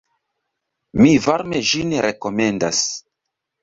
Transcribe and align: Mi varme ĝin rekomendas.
Mi 1.03 1.13
varme 1.27 1.63
ĝin 1.71 1.97
rekomendas. 2.09 2.85